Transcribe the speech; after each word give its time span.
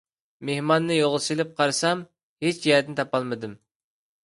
مېھماننى 0.47 0.95
يولغا 0.97 1.19
سېلىپ 1.25 1.51
قارىسام 1.61 2.03
ھېچ 2.47 2.67
يەردىن 2.73 3.01
تاپالمىدىم. 3.03 3.57